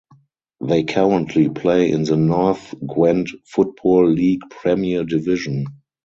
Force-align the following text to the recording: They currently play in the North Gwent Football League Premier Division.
They 0.61 0.83
currently 0.83 1.49
play 1.49 1.91
in 1.91 2.05
the 2.05 2.17
North 2.17 2.73
Gwent 2.87 3.29
Football 3.45 4.09
League 4.09 4.41
Premier 4.49 5.03
Division. 5.03 5.67